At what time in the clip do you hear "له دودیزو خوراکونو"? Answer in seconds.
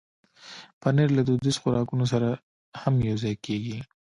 1.17-2.05